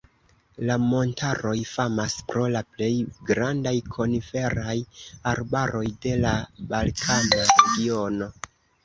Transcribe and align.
La 0.67 0.75
montaroj 0.83 1.57
famas 1.71 2.15
pro 2.31 2.45
la 2.55 2.63
plej 2.77 2.89
grandaj 3.31 3.73
koniferaj 3.97 4.73
arbaroj 5.33 5.83
de 6.07 6.15
la 6.23 6.33
balkana 6.73 7.45
regiono. 7.53 8.31